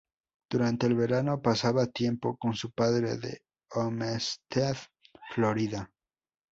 [0.49, 3.21] Durante el verano pasaba tiempo con su padre en
[3.69, 4.75] Homestead,
[5.35, 5.91] Florida.